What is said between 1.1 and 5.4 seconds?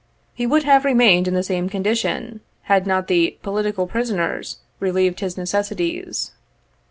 in the same condition had not the "political prisoners" relieved his